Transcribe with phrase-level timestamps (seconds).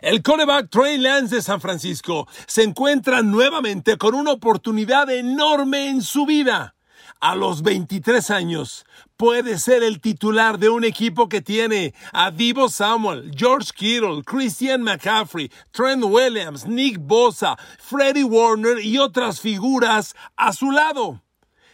[0.00, 6.00] El coreback Trey Lance de San Francisco se encuentra nuevamente con una oportunidad enorme en
[6.00, 6.74] su vida.
[7.20, 8.86] A los 23 años
[9.18, 14.80] puede ser el titular de un equipo que tiene a Divo Samuel, George Kittle, Christian
[14.80, 21.20] McCaffrey, Trent Williams, Nick Bosa, Freddie Warner y otras figuras a su lado.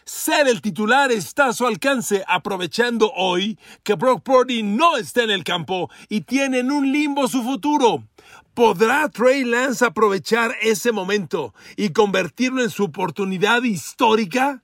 [0.07, 5.31] Ser el titular está a su alcance, aprovechando hoy que Brock Purdy no está en
[5.31, 8.03] el campo y tiene en un limbo su futuro.
[8.57, 14.63] ¿Podrá Trey Lance aprovechar ese momento y convertirlo en su oportunidad histórica?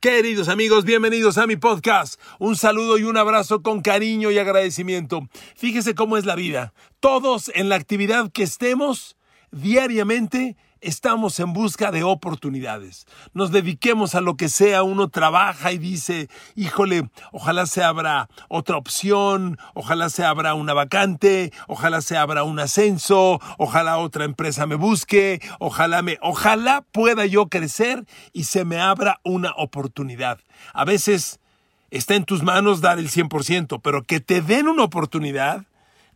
[0.00, 2.18] Queridos amigos, bienvenidos a mi podcast.
[2.38, 5.28] Un saludo y un abrazo con cariño y agradecimiento.
[5.54, 6.72] Fíjese cómo es la vida.
[6.98, 9.18] Todos en la actividad que estemos
[9.50, 13.06] diariamente estamos en busca de oportunidades.
[13.34, 18.76] Nos dediquemos a lo que sea, uno trabaja y dice, híjole, ojalá se abra otra
[18.76, 24.74] opción, ojalá se abra una vacante, ojalá se abra un ascenso, ojalá otra empresa me
[24.76, 30.38] busque, ojalá me, ojalá pueda yo crecer y se me abra una oportunidad.
[30.72, 31.40] A veces
[31.90, 35.64] está en tus manos dar el 100%, pero que te den una oportunidad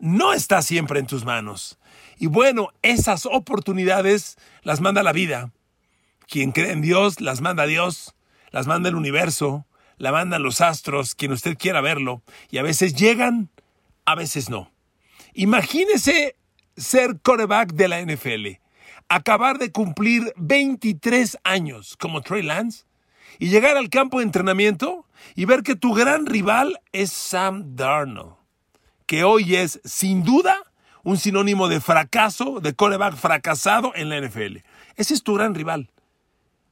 [0.01, 1.79] no está siempre en tus manos.
[2.19, 5.53] Y bueno, esas oportunidades las manda la vida.
[6.27, 8.15] Quien cree en Dios, las manda Dios,
[8.51, 12.95] las manda el universo, la mandan los astros, quien usted quiera verlo, y a veces
[12.95, 13.51] llegan,
[14.07, 14.73] a veces no.
[15.35, 16.37] Imagínese
[16.77, 18.61] ser coreback de la NFL,
[19.09, 22.85] acabar de cumplir 23 años como Trey Lance
[23.39, 28.35] y llegar al campo de entrenamiento y ver que tu gran rival es Sam Darnold,
[29.11, 30.57] que hoy es sin duda
[31.03, 34.59] un sinónimo de fracaso, de coreback fracasado en la NFL.
[34.95, 35.91] Ese es tu gran rival.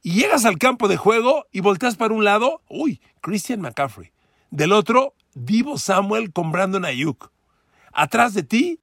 [0.03, 4.13] Y llegas al campo de juego y volteas para un lado, uy, Christian McCaffrey.
[4.51, 7.29] Del otro, Divo Samuel con Brandon Ayuk.
[7.91, 8.79] Atrás de ti,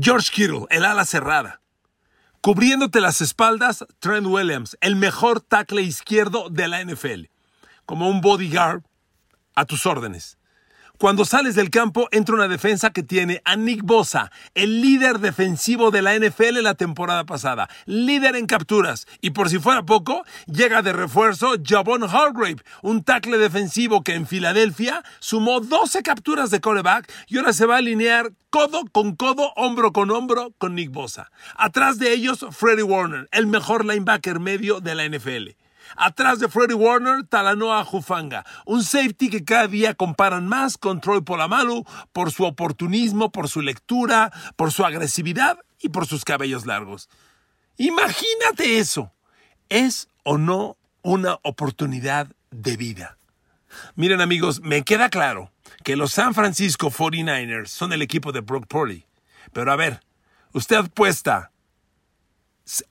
[0.00, 1.60] George Kittle, el ala cerrada.
[2.40, 7.26] Cubriéndote las espaldas, Trent Williams, el mejor tackle izquierdo de la NFL.
[7.84, 8.82] Como un bodyguard
[9.54, 10.38] a tus órdenes.
[10.96, 15.90] Cuando sales del campo entra una defensa que tiene a Nick Bosa, el líder defensivo
[15.90, 20.82] de la NFL la temporada pasada, líder en capturas, y por si fuera poco, llega
[20.82, 27.12] de refuerzo Javon Hargrave, un tackle defensivo que en Filadelfia sumó 12 capturas de coreback
[27.26, 31.32] y ahora se va a alinear codo con codo, hombro con hombro con Nick Bosa.
[31.56, 35.63] Atrás de ellos, Freddie Warner, el mejor linebacker medio de la NFL.
[35.96, 41.22] Atrás de Freddie Warner, Talanoa Jufanga, un safety que cada día comparan más con Troy
[41.22, 47.08] Polamalu por su oportunismo, por su lectura, por su agresividad y por sus cabellos largos.
[47.76, 49.12] Imagínate eso.
[49.68, 53.18] ¿Es o no una oportunidad de vida?
[53.96, 55.50] Miren amigos, me queda claro
[55.82, 59.04] que los San Francisco 49ers son el equipo de Brock Purdy.
[59.52, 60.00] Pero a ver,
[60.52, 61.50] ¿usted apuesta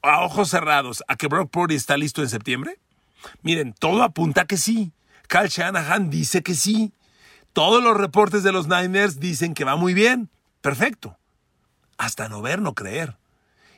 [0.02, 2.80] a ojos cerrados a que Brock Purdy está listo en septiembre?
[3.42, 4.92] Miren, todo apunta que sí.
[5.28, 6.94] Kyle Shanahan dice que sí.
[7.54, 10.30] Todos los reportes de los Niners dicen que va muy bien.
[10.62, 11.18] Perfecto.
[11.98, 13.16] Hasta no ver, no creer.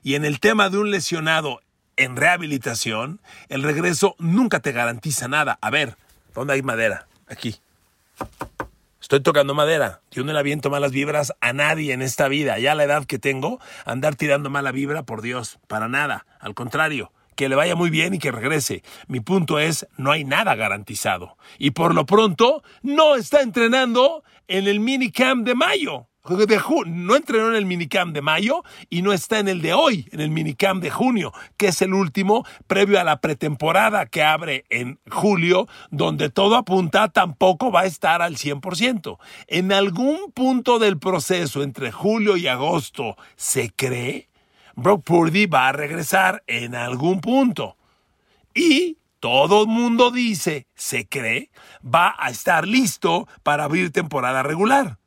[0.04, 1.62] Y en el tema de un lesionado
[1.98, 5.58] en rehabilitación, el regreso nunca te garantiza nada.
[5.62, 5.98] A ver,
[6.34, 7.08] ¿dónde hay madera?
[7.28, 7.60] Aquí.
[9.06, 10.02] Estoy tocando madera.
[10.10, 12.58] Yo no le aviento malas vibras a nadie en esta vida.
[12.58, 16.26] Ya a la edad que tengo, andar tirando mala vibra, por Dios, para nada.
[16.40, 18.82] Al contrario, que le vaya muy bien y que regrese.
[19.08, 21.38] Mi punto es, no hay nada garantizado.
[21.60, 26.08] Y por lo pronto, no está entrenando en el minicamp de mayo.
[26.86, 30.22] No entrenó en el minicamp de mayo y no está en el de hoy, en
[30.22, 35.00] el minicamp de junio, que es el último previo a la pretemporada que abre en
[35.10, 39.18] julio, donde todo apunta tampoco va a estar al 100%.
[39.48, 44.30] En algún punto del proceso entre julio y agosto, ¿se cree?
[44.76, 47.78] Brock Purdy va a regresar en algún punto.
[48.54, 51.50] Y todo el mundo dice, se cree,
[51.84, 54.98] va a estar listo para abrir temporada regular.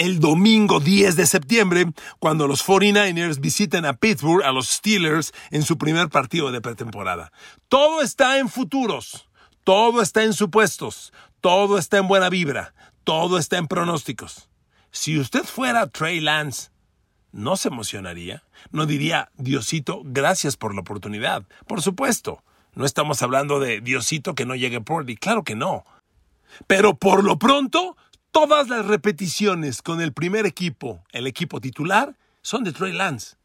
[0.00, 1.84] El domingo 10 de septiembre,
[2.18, 7.32] cuando los 49ers visiten a Pittsburgh a los Steelers en su primer partido de pretemporada.
[7.68, 9.28] Todo está en futuros,
[9.62, 11.12] todo está en supuestos,
[11.42, 12.72] todo está en buena vibra,
[13.04, 14.48] todo está en pronósticos.
[14.90, 16.70] Si usted fuera Trey Lance,
[17.30, 18.42] ¿no se emocionaría?
[18.70, 21.44] ¿No diría, Diosito, gracias por la oportunidad?
[21.66, 22.42] Por supuesto.
[22.72, 25.16] No estamos hablando de Diosito que no llegue por ti.
[25.16, 25.84] Claro que no.
[26.66, 27.98] Pero por lo pronto,
[28.30, 33.36] todas las repeticiones con el primer equipo, el equipo titular, son de Trey Lance.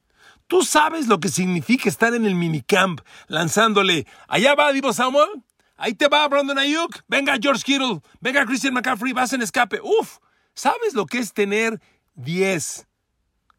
[0.47, 5.29] ¿Tú sabes lo que significa estar en el minicamp lanzándole, allá va Divo Samuel,
[5.75, 9.79] ahí te va Brandon Ayuk, venga George Kittle, venga Christian McCaffrey, vas en escape?
[9.81, 10.19] Uf,
[10.53, 11.81] ¿sabes lo que es tener
[12.13, 12.87] 10,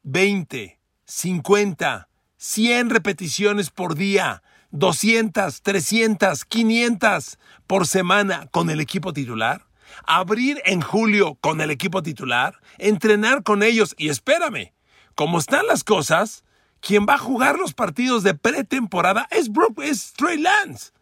[0.04, 9.65] 20, 50, 100 repeticiones por día, 200, 300, 500 por semana con el equipo titular,
[10.06, 14.72] abrir en julio con el equipo titular, entrenar con ellos y espérame,
[15.14, 16.44] como están las cosas,
[16.80, 19.50] quien va a jugar los partidos de pretemporada es,
[19.82, 20.92] es Trey Lance.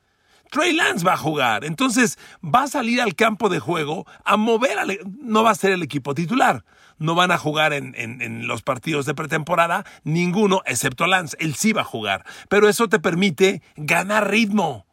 [0.51, 1.65] Trey Lance va a jugar.
[1.65, 5.73] Entonces va a salir al campo de juego a mover, al, no va a ser
[5.73, 6.65] el equipo titular.
[6.97, 11.37] No van a jugar en, en, los partidos de pretemporada, ninguno, excepto Lance.
[11.41, 12.25] Él sí va a jugar.
[12.49, 14.87] Pero eso te permite ganar ritmo.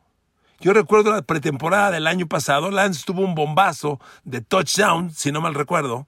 [0.62, 5.42] Yo recuerdo la pretemporada del año pasado, Lance tuvo un bombazo de touchdown, si no
[5.42, 6.08] mal recuerdo,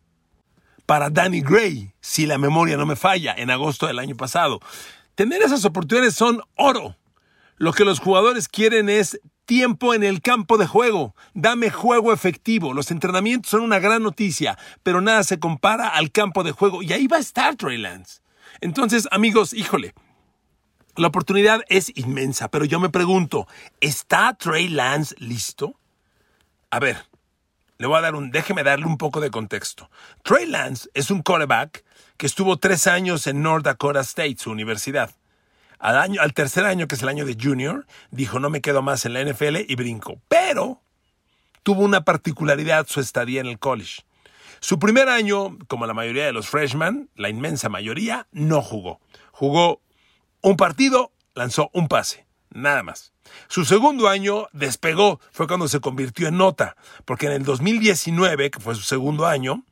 [0.85, 4.59] para Danny Gray, si la memoria no me falla, en agosto del año pasado.
[5.15, 6.95] Tener esas oportunidades son oro.
[7.57, 11.15] Lo que los jugadores quieren es tiempo en el campo de juego.
[11.33, 12.73] Dame juego efectivo.
[12.73, 16.83] Los entrenamientos son una gran noticia, pero nada se compara al campo de juego.
[16.83, 18.21] Y ahí va a estar Trey Lance.
[18.61, 19.95] Entonces, amigos, híjole,
[20.95, 23.47] la oportunidad es inmensa, pero yo me pregunto,
[23.81, 25.79] ¿está Trey Lance listo?
[26.69, 27.05] A ver,
[27.77, 29.89] le voy a dar un, déjeme darle un poco de contexto.
[30.23, 31.83] Trey Lance es un quarterback
[32.17, 35.11] que estuvo tres años en North Dakota State, su universidad.
[35.79, 39.13] Al, tercer año, que es el año de junior, dijo no me quedo más en
[39.13, 40.21] la NFL y brinco.
[40.29, 40.81] Pero
[41.61, 44.03] tuvo una particularidad su estadía en el college.
[44.61, 49.01] Su primer año, como la mayoría de los freshmen, la inmensa mayoría, no jugó.
[49.33, 49.81] Jugó
[50.43, 53.13] un partido, lanzó un pase, nada más.
[53.47, 56.75] Su segundo año despegó, fue cuando se convirtió en nota,
[57.05, 59.63] porque en el 2019, que fue su segundo año,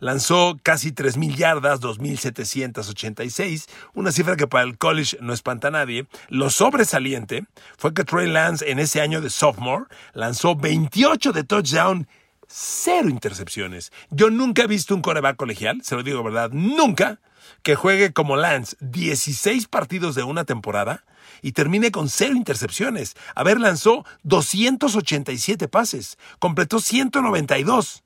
[0.00, 6.06] lanzó casi 3.000 yardas, 2.786, una cifra que para el college no espanta a nadie.
[6.28, 9.84] Lo sobresaliente fue que Trey Lance en ese año de sophomore
[10.14, 12.08] lanzó 28 de touchdown,
[12.48, 13.92] cero intercepciones.
[14.10, 17.20] Yo nunca he visto un coreback colegial, se lo digo verdad, nunca,
[17.62, 21.04] que juegue como Lance 16 partidos de una temporada
[21.42, 23.16] y termine con cero intercepciones.
[23.34, 28.04] A ver, lanzó 287 pases, completó 192.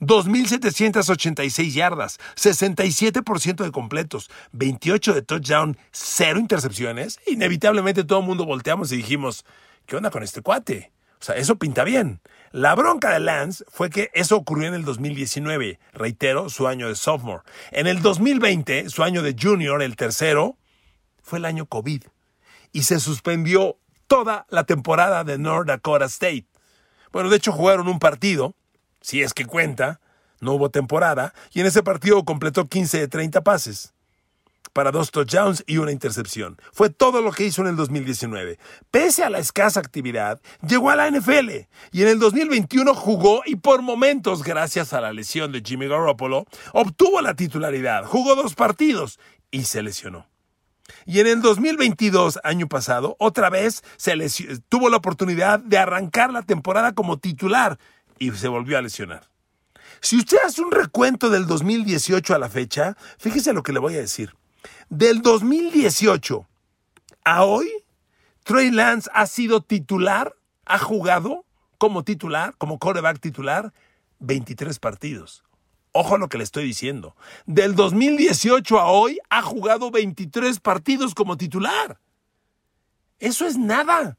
[0.00, 7.18] 2.786 yardas, 67% de completos, 28 de touchdown, cero intercepciones.
[7.26, 9.44] Inevitablemente todo el mundo volteamos y dijimos,
[9.86, 10.92] ¿qué onda con este cuate?
[11.20, 12.20] O sea, eso pinta bien.
[12.50, 16.94] La bronca de Lance fue que eso ocurrió en el 2019, reitero, su año de
[16.94, 17.42] sophomore.
[17.72, 20.56] En el 2020, su año de junior, el tercero,
[21.22, 22.04] fue el año COVID.
[22.72, 26.46] Y se suspendió toda la temporada de North Dakota State.
[27.12, 28.54] Bueno, de hecho jugaron un partido
[29.00, 30.00] si es que cuenta,
[30.40, 33.94] no hubo temporada, y en ese partido completó 15 de 30 pases
[34.72, 36.60] para dos touchdowns y una intercepción.
[36.72, 38.58] Fue todo lo que hizo en el 2019.
[38.90, 41.50] Pese a la escasa actividad, llegó a la NFL
[41.92, 46.46] y en el 2021 jugó y por momentos, gracias a la lesión de Jimmy Garoppolo,
[46.72, 48.04] obtuvo la titularidad.
[48.04, 49.18] Jugó dos partidos
[49.50, 50.26] y se lesionó.
[51.04, 53.82] Y en el 2022, año pasado, otra vez
[54.68, 57.78] tuvo la oportunidad de arrancar la temporada como titular
[58.18, 59.28] y se volvió a lesionar.
[60.00, 63.94] Si usted hace un recuento del 2018 a la fecha, fíjese lo que le voy
[63.96, 64.34] a decir.
[64.88, 66.46] Del 2018
[67.24, 67.70] a hoy,
[68.44, 70.34] Trey Lance ha sido titular,
[70.64, 71.44] ha jugado
[71.78, 73.72] como titular, como quarterback titular,
[74.20, 75.44] 23 partidos.
[75.92, 77.16] Ojo a lo que le estoy diciendo.
[77.46, 81.98] Del 2018 a hoy ha jugado 23 partidos como titular.
[83.18, 84.16] Eso es nada.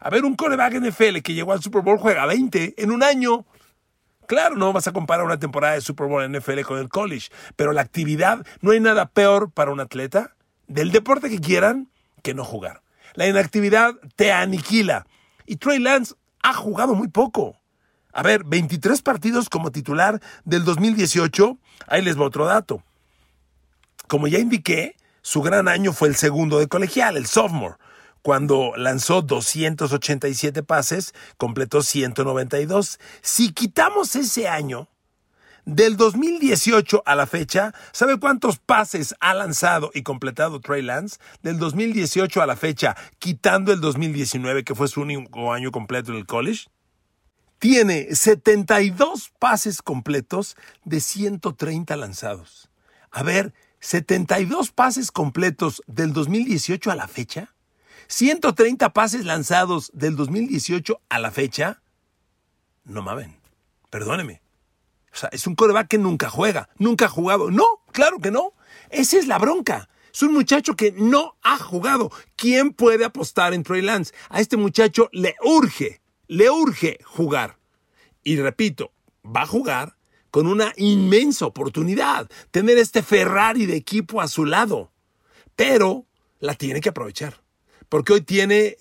[0.00, 3.46] A ver, un coreback NFL que llegó al Super Bowl juega 20 en un año.
[4.26, 7.28] Claro, no vas a comparar una temporada de Super Bowl en NFL con el college,
[7.56, 10.34] pero la actividad, no hay nada peor para un atleta
[10.68, 11.90] del deporte que quieran
[12.22, 12.82] que no jugar.
[13.14, 15.06] La inactividad te aniquila.
[15.44, 17.56] Y Trey Lance ha jugado muy poco.
[18.12, 21.58] A ver, 23 partidos como titular del 2018.
[21.88, 22.82] Ahí les va otro dato.
[24.06, 27.76] Como ya indiqué, su gran año fue el segundo de colegial, el sophomore
[28.22, 32.98] cuando lanzó 287 pases, completó 192.
[33.20, 34.88] Si quitamos ese año,
[35.64, 41.18] del 2018 a la fecha, ¿sabe cuántos pases ha lanzado y completado Trey Lance?
[41.42, 46.18] Del 2018 a la fecha, quitando el 2019, que fue su único año completo en
[46.18, 46.66] el college.
[47.58, 52.68] Tiene 72 pases completos de 130 lanzados.
[53.12, 57.54] A ver, 72 pases completos del 2018 a la fecha.
[58.08, 61.82] 130 pases lanzados del 2018 a la fecha.
[62.84, 63.40] No mamen,
[63.90, 64.42] perdóneme.
[65.12, 67.50] O sea, es un coreback que nunca juega, nunca ha jugado.
[67.50, 68.54] No, claro que no.
[68.90, 69.88] Esa es la bronca.
[70.12, 72.10] Es un muchacho que no ha jugado.
[72.36, 74.14] ¿Quién puede apostar en Trey Lance?
[74.28, 77.58] A este muchacho le urge, le urge jugar.
[78.22, 78.92] Y repito,
[79.24, 79.96] va a jugar
[80.30, 84.90] con una inmensa oportunidad, tener este Ferrari de equipo a su lado.
[85.56, 86.06] Pero
[86.40, 87.41] la tiene que aprovechar,
[87.92, 88.78] porque hoy tiene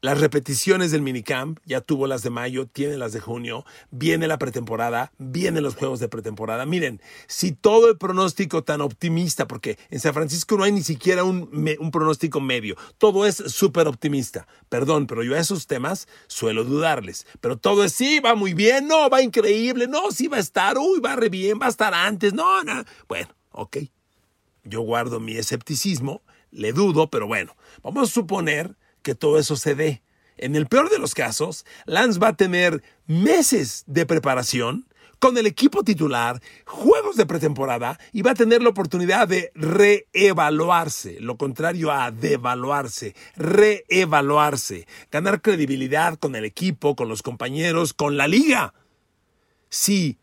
[0.00, 4.38] las repeticiones del minicamp, ya tuvo las de mayo, tiene las de junio, viene la
[4.38, 6.64] pretemporada, vienen los juegos de pretemporada.
[6.64, 11.24] Miren, si todo el pronóstico tan optimista, porque en San Francisco no hay ni siquiera
[11.24, 14.46] un, pronóstico medio, todo es súper optimista.
[14.70, 17.26] Perdón, pero yo a esos temas suelo dudarles.
[17.42, 20.78] Pero todo es sí, va muy bien, no, va increíble, no, sí va a estar,
[20.78, 22.82] uy, va re bien, va a estar antes, no, no.
[23.08, 23.76] Bueno, ok.
[24.62, 26.22] Yo guardo mi escepticismo,
[26.54, 30.02] le dudo, pero bueno, vamos a suponer que todo eso se dé.
[30.36, 34.86] En el peor de los casos, Lance va a tener meses de preparación
[35.18, 41.18] con el equipo titular, juegos de pretemporada y va a tener la oportunidad de reevaluarse,
[41.20, 48.28] lo contrario a devaluarse, reevaluarse, ganar credibilidad con el equipo, con los compañeros, con la
[48.28, 48.74] liga.
[49.70, 50.18] Si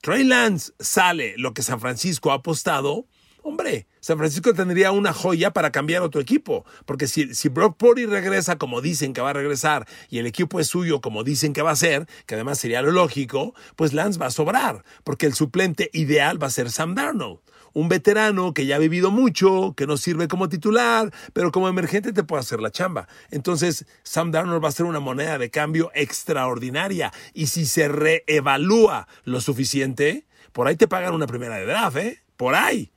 [0.00, 3.06] Trey Lance sale lo que San Francisco ha apostado,
[3.46, 6.64] hombre, San Francisco tendría una joya para cambiar otro equipo.
[6.84, 10.60] Porque si, si Brock Purdy regresa como dicen que va a regresar y el equipo
[10.60, 14.18] es suyo como dicen que va a ser, que además sería lo lógico, pues Lance
[14.18, 14.84] va a sobrar.
[15.04, 17.38] Porque el suplente ideal va a ser Sam Darnold.
[17.72, 22.14] Un veterano que ya ha vivido mucho, que no sirve como titular, pero como emergente
[22.14, 23.06] te puede hacer la chamba.
[23.30, 27.12] Entonces, Sam Darnold va a ser una moneda de cambio extraordinaria.
[27.34, 32.22] Y si se reevalúa lo suficiente, por ahí te pagan una primera de draft, ¿eh?
[32.38, 32.92] Por ahí.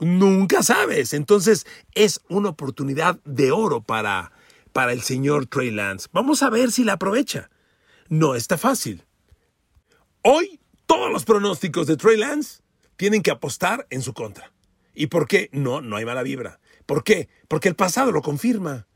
[0.00, 1.12] Nunca sabes.
[1.12, 4.32] Entonces es una oportunidad de oro para,
[4.72, 6.08] para el señor Trey Lance.
[6.12, 7.50] Vamos a ver si la aprovecha.
[8.08, 9.04] No está fácil.
[10.22, 12.62] Hoy todos los pronósticos de Trey Lance
[12.96, 14.52] tienen que apostar en su contra.
[14.94, 15.48] ¿Y por qué?
[15.52, 16.60] No, no hay mala vibra.
[16.86, 17.28] ¿Por qué?
[17.46, 18.86] Porque el pasado lo confirma.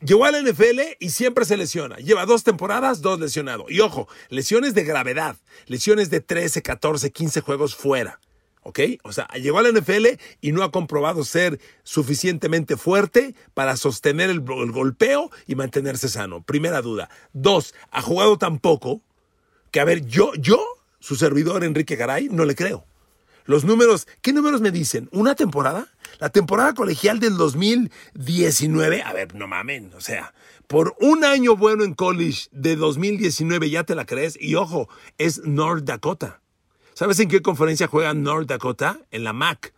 [0.00, 1.96] Llegó al NFL y siempre se lesiona.
[1.96, 3.70] Lleva dos temporadas, dos lesionados.
[3.70, 5.36] Y ojo, lesiones de gravedad.
[5.66, 8.18] Lesiones de 13, 14, 15 juegos fuera.
[8.62, 8.80] ¿Ok?
[9.02, 10.06] O sea, llegó a la NFL
[10.40, 16.42] y no ha comprobado ser suficientemente fuerte para sostener el, golpeo y mantenerse sano.
[16.42, 17.10] Primera duda.
[17.32, 19.02] Dos, ha jugado tan poco
[19.72, 20.64] que, a ver, yo, yo,
[21.00, 22.86] su servidor Enrique Garay, no le creo.
[23.44, 25.08] Los números, ¿qué números me dicen?
[25.10, 25.88] ¿Una temporada?
[26.20, 30.32] La temporada colegial del 2019, a ver, no mamen, o sea,
[30.68, 34.88] por un año bueno en college de 2019 ya te la crees y ojo,
[35.18, 36.40] es North Dakota.
[36.94, 39.00] ¿Sabes en qué conferencia juega North Dakota?
[39.10, 39.72] En la MAC,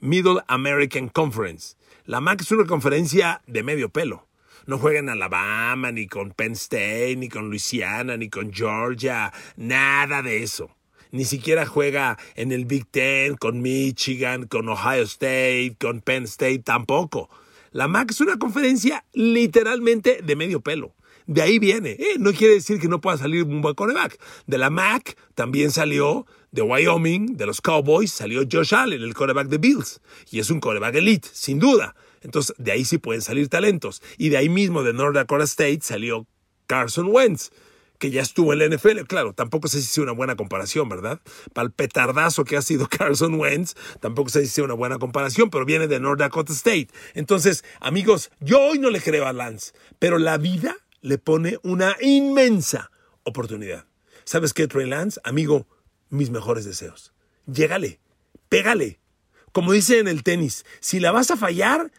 [0.00, 1.76] Middle American Conference.
[2.06, 4.26] La MAC es una conferencia de medio pelo.
[4.64, 10.22] No juega en Alabama, ni con Penn State, ni con Louisiana, ni con Georgia, nada
[10.22, 10.74] de eso.
[11.10, 16.60] Ni siquiera juega en el Big Ten, con Michigan, con Ohio State, con Penn State,
[16.60, 17.28] tampoco.
[17.72, 20.94] La MAC es una conferencia literalmente de medio pelo.
[21.28, 21.90] De ahí viene.
[21.90, 24.18] Eh, no quiere decir que no pueda salir un buen coreback.
[24.46, 29.48] De la MAC también salió de Wyoming, de los Cowboys, salió Josh Allen, el coreback
[29.48, 30.00] de Bills.
[30.30, 31.94] Y es un coreback elite, sin duda.
[32.22, 34.00] Entonces, de ahí sí pueden salir talentos.
[34.16, 36.26] Y de ahí mismo, de North Dakota State, salió
[36.66, 37.50] Carson Wentz,
[37.98, 39.00] que ya estuvo en la NFL.
[39.06, 41.20] Claro, tampoco sé si es una buena comparación, ¿verdad?
[41.52, 45.50] Para el petardazo que ha sido Carson Wentz, tampoco sé si es una buena comparación,
[45.50, 46.88] pero viene de North Dakota State.
[47.12, 51.96] Entonces, amigos, yo hoy no le creo a Lance, pero la vida le pone una
[52.00, 52.90] inmensa
[53.22, 53.86] oportunidad.
[54.24, 55.20] ¿Sabes qué, Trey Lance?
[55.24, 55.66] Amigo,
[56.10, 57.12] mis mejores deseos.
[57.46, 58.00] Llégale,
[58.48, 59.00] pégale.
[59.52, 61.90] Como dice en el tenis, si la vas a fallar,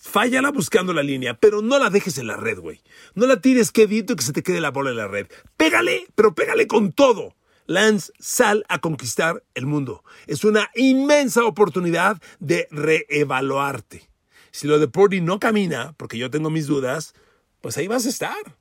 [0.00, 2.80] fállala buscando la línea, pero no la dejes en la red, güey.
[3.14, 5.26] No la tires quedito que se te quede la bola en la red.
[5.56, 7.34] Pégale, pero pégale con todo.
[7.66, 10.04] Lance, sal a conquistar el mundo.
[10.26, 14.08] Es una inmensa oportunidad de reevaluarte.
[14.50, 17.14] Si lo de Purdy no camina, porque yo tengo mis dudas,
[17.62, 18.58] pues ahí vas a estar.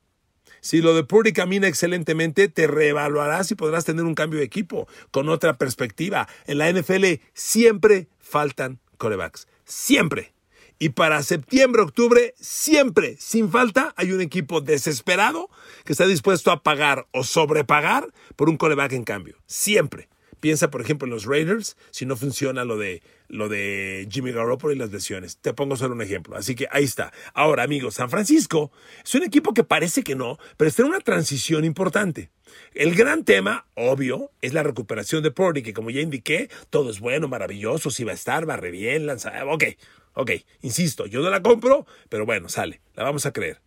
[0.61, 4.87] Si lo de Purdy camina excelentemente, te reevaluarás y podrás tener un cambio de equipo
[5.09, 6.29] con otra perspectiva.
[6.45, 9.47] En la NFL siempre faltan corebacks.
[9.65, 10.33] Siempre.
[10.77, 15.49] Y para septiembre, octubre, siempre, sin falta, hay un equipo desesperado
[15.83, 19.37] que está dispuesto a pagar o sobrepagar por un coreback en cambio.
[19.45, 20.09] Siempre.
[20.41, 24.73] Piensa, por ejemplo, en los Raiders, si no funciona lo de, lo de Jimmy Garoppolo
[24.73, 25.37] y las lesiones.
[25.37, 26.35] Te pongo solo un ejemplo.
[26.35, 27.13] Así que ahí está.
[27.35, 28.71] Ahora, amigos, San Francisco
[29.05, 32.31] es un equipo que parece que no, pero está en una transición importante.
[32.73, 36.99] El gran tema, obvio, es la recuperación de Purdy, que como ya indiqué, todo es
[36.99, 39.45] bueno, maravilloso, si va a estar, va re bien, lanza.
[39.45, 39.63] Ok,
[40.15, 40.31] ok,
[40.61, 43.61] insisto, yo no la compro, pero bueno, sale, la vamos a creer.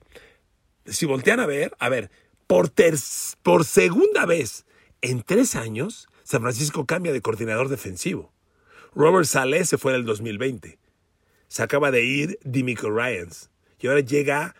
[0.86, 2.10] Si voltean a ver, a ver,
[2.46, 2.72] por,
[3.42, 4.66] por segunda vez
[5.00, 8.32] en tres años, San Francisco cambia de coordinador defensivo.
[8.94, 10.78] Robert Saleh se fue en el 2020.
[11.48, 13.50] Se acaba de ir Dimico Ryans.
[13.78, 14.56] Y ahora llega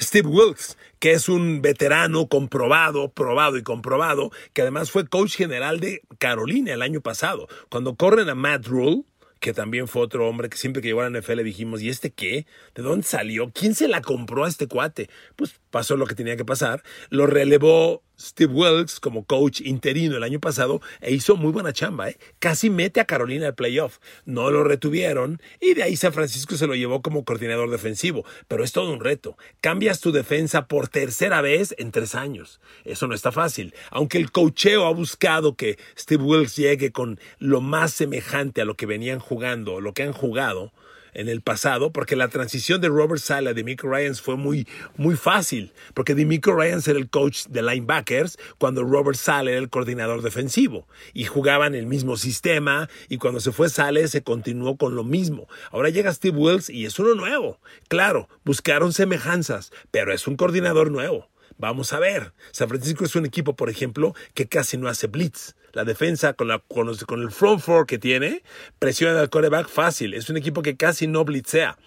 [0.00, 5.80] Steve Wilkes, que es un veterano comprobado, probado y comprobado, que además fue coach general
[5.80, 7.46] de Carolina el año pasado.
[7.70, 9.04] Cuando corren a Matt Rule,
[9.38, 12.10] que también fue otro hombre que siempre que llegó a la NFL dijimos, ¿y este
[12.10, 12.46] qué?
[12.74, 13.52] ¿De dónde salió?
[13.52, 15.08] ¿Quién se la compró a este cuate?
[15.36, 16.82] Pues pasó lo que tenía que pasar.
[17.10, 22.10] Lo relevó Steve Wilkes como coach interino el año pasado e hizo muy buena chamba.
[22.10, 22.18] ¿eh?
[22.38, 23.98] Casi mete a Carolina al playoff.
[24.24, 28.24] No lo retuvieron y de ahí San Francisco se lo llevó como coordinador defensivo.
[28.48, 29.36] Pero es todo un reto.
[29.60, 32.60] Cambias tu defensa por tercera vez en tres años.
[32.84, 33.74] Eso no está fácil.
[33.90, 38.74] Aunque el cocheo ha buscado que Steve Wilkes llegue con lo más semejante a lo
[38.74, 40.72] que venían jugando, lo que han jugado,
[41.18, 45.16] en el pasado, porque la transición de Robert Sala de Miko Ryans fue muy, muy
[45.16, 50.22] fácil, porque Miko Ryans era el coach de linebackers cuando Robert Sala era el coordinador
[50.22, 55.02] defensivo y jugaban el mismo sistema y cuando se fue Sale se continuó con lo
[55.02, 55.48] mismo.
[55.72, 57.58] Ahora llega Steve Wills y es uno nuevo.
[57.88, 61.28] Claro, buscaron semejanzas, pero es un coordinador nuevo.
[61.56, 62.32] Vamos a ver.
[62.52, 65.54] San Francisco es un equipo, por ejemplo, que casi no hace blitz.
[65.72, 68.42] La defensa con, el front four que tiene,
[68.78, 70.14] presiona al coreback fácil.
[70.14, 71.78] Es un equipo que casi no blitzea.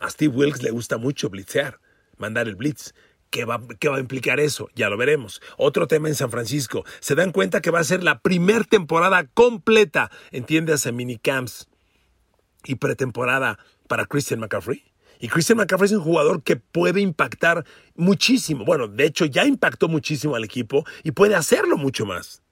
[0.00, 1.80] A Steve Wilkes le gusta mucho blitzear,
[2.16, 2.94] mandar el blitz.
[3.30, 4.68] ¿Qué va, ¿Qué va, a implicar eso?
[4.74, 5.40] Ya lo veremos.
[5.56, 6.84] Otro tema en San Francisco.
[7.00, 11.68] Se dan cuenta que va a ser la primera temporada completa, entiendas, en minicamps
[12.64, 13.58] y pretemporada
[13.88, 14.93] para Christian McCaffrey.
[15.24, 17.64] Y Christian McCaffrey es un jugador que puede impactar
[17.94, 18.66] muchísimo.
[18.66, 22.42] Bueno, de hecho ya impactó muchísimo al equipo y puede hacerlo mucho más.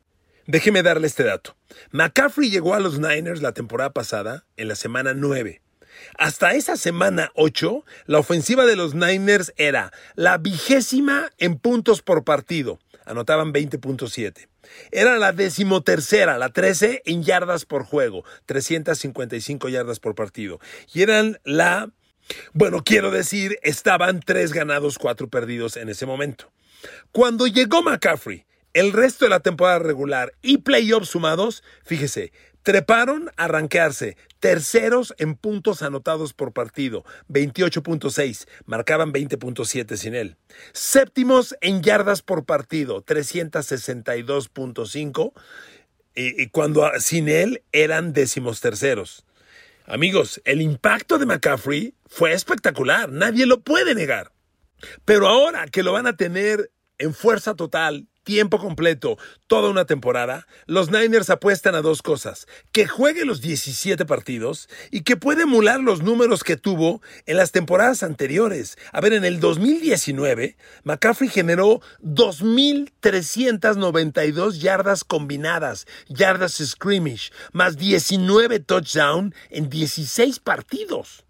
[0.46, 1.54] Déjeme darle este dato.
[1.90, 5.60] McCaffrey llegó a los Niners la temporada pasada en la semana 9.
[6.16, 12.24] Hasta esa semana 8, la ofensiva de los Niners era la vigésima en puntos por
[12.24, 12.78] partido.
[13.04, 14.48] Anotaban 20.7.
[14.92, 20.58] Era la decimotercera, la 13 en yardas por juego, 355 yardas por partido.
[20.94, 21.90] Y eran la
[22.52, 26.50] bueno, quiero decir, estaban tres ganados, cuatro perdidos en ese momento.
[27.12, 33.44] Cuando llegó McCaffrey, el resto de la temporada regular y playoffs sumados, fíjese, treparon a
[33.44, 40.36] arranquearse terceros en puntos anotados por partido, 28.6, marcaban 20.7 sin él.
[40.72, 45.32] Séptimos en yardas por partido, 362.5,
[46.14, 49.24] y, y cuando sin él eran décimos terceros.
[49.92, 54.32] Amigos, el impacto de McCaffrey fue espectacular, nadie lo puede negar.
[55.04, 60.46] Pero ahora que lo van a tener en fuerza total, tiempo completo, toda una temporada,
[60.66, 65.78] los Niners apuestan a dos cosas, que juegue los 17 partidos y que puede emular
[65.80, 68.78] los números que tuvo en las temporadas anteriores.
[68.92, 79.34] A ver, en el 2019, McCaffrey generó 2.392 yardas combinadas, yardas scrimmage, más 19 touchdowns
[79.50, 81.26] en 16 partidos.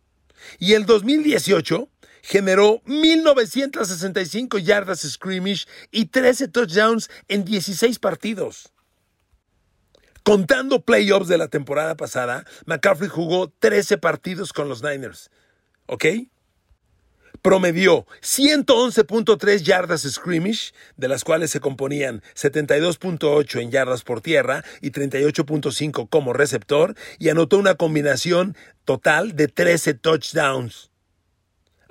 [0.59, 1.89] Y el 2018
[2.23, 8.73] generó 1.965 yardas scrimmage y 13 touchdowns en 16 partidos.
[10.23, 15.31] Contando playoffs de la temporada pasada, McCaffrey jugó 13 partidos con los Niners.
[15.87, 16.07] ¿Ok?
[17.43, 24.93] Promedió 111.3 yardas scrimmage, de las cuales se componían 72.8 en yardas por tierra y
[24.93, 30.92] 38.5 como receptor, y anotó una combinación total de 13 touchdowns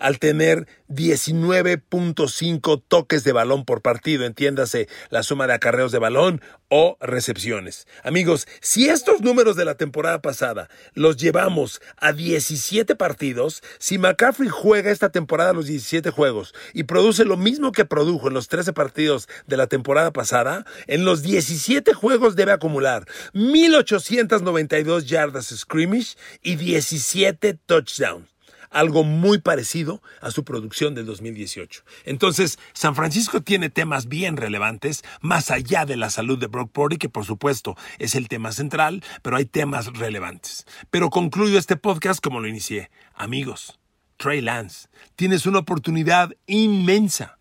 [0.02, 6.42] al tener 19.5 toques de balón por partido, entiéndase la suma de acarreos de balón
[6.70, 7.88] o recepciones.
[8.04, 14.50] Amigos, si estos números de la temporada pasada los llevamos a 17 partidos, si McCaffrey
[14.50, 18.74] juega esta temporada los 17 juegos y produce lo mismo que produjo en los 13
[18.74, 26.56] partidos de la temporada pasada, en los 17 juegos debe acumular 1892 yardas scrimmage y
[26.56, 28.32] 17 touchdowns
[28.72, 31.84] algo muy parecido a su producción del 2018.
[32.06, 36.98] Entonces, San Francisco tiene temas bien relevantes, más allá de la salud de Brock Purdy,
[36.98, 40.66] que por supuesto es el tema central, pero hay temas relevantes.
[40.90, 42.90] Pero concluyo este podcast como lo inicié.
[43.14, 43.80] Amigos,
[44.18, 47.38] Trey Lance, tienes una oportunidad inmensa.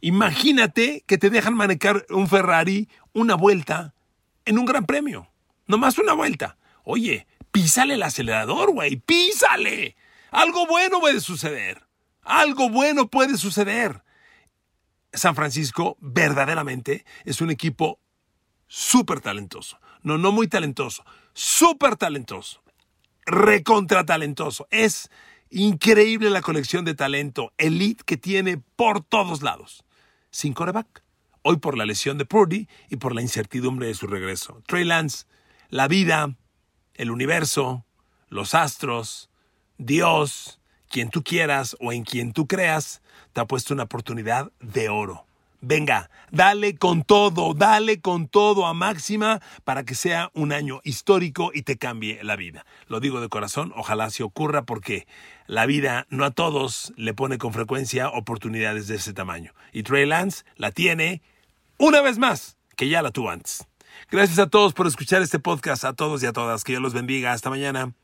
[0.00, 3.94] Imagínate que te dejan manejar un Ferrari una vuelta
[4.44, 5.28] en un gran premio.
[5.66, 6.56] Nomás una vuelta.
[6.84, 9.96] Oye, písale el acelerador, güey, písale.
[10.34, 11.86] Algo bueno puede suceder.
[12.22, 14.02] Algo bueno puede suceder.
[15.12, 18.00] San Francisco verdaderamente es un equipo
[18.66, 19.78] súper talentoso.
[20.02, 21.04] No, no muy talentoso.
[21.34, 22.64] Súper talentoso.
[23.24, 24.66] Recontra talentoso.
[24.72, 25.08] Es
[25.50, 29.84] increíble la colección de talento elite que tiene por todos lados.
[30.32, 31.04] Sin coreback.
[31.42, 34.64] Hoy por la lesión de Purdy y por la incertidumbre de su regreso.
[34.66, 35.26] Trey Lance,
[35.68, 36.34] la vida,
[36.94, 37.84] el universo,
[38.30, 39.30] los astros,
[39.78, 44.88] Dios, quien tú quieras o en quien tú creas, te ha puesto una oportunidad de
[44.88, 45.26] oro.
[45.66, 51.52] Venga, dale con todo, dale con todo a máxima para que sea un año histórico
[51.54, 52.66] y te cambie la vida.
[52.86, 55.06] Lo digo de corazón, ojalá se ocurra porque
[55.46, 59.54] la vida no a todos le pone con frecuencia oportunidades de ese tamaño.
[59.72, 61.22] Y Trey Lance la tiene
[61.78, 63.66] una vez más, que ya la tuvo antes.
[64.10, 66.62] Gracias a todos por escuchar este podcast, a todos y a todas.
[66.62, 67.32] Que Dios los bendiga.
[67.32, 67.94] Hasta mañana.